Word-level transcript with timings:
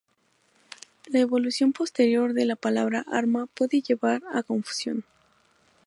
La 1.11 1.19
evolución 1.19 1.73
posterior 1.73 2.33
de 2.33 2.45
la 2.45 2.55
palabra 2.55 3.05
arma 3.07 3.45
puede 3.45 3.81
llevar 3.83 4.23
a 4.33 4.41
confusión. 4.41 5.05